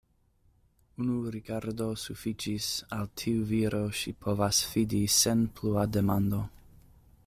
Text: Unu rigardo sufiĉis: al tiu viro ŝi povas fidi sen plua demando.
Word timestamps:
Unu 1.03 1.17
rigardo 1.35 1.89
sufiĉis: 2.05 2.71
al 2.99 3.11
tiu 3.23 3.45
viro 3.53 3.85
ŝi 4.01 4.17
povas 4.25 4.65
fidi 4.73 5.05
sen 5.21 5.49
plua 5.61 5.87
demando. 5.99 6.47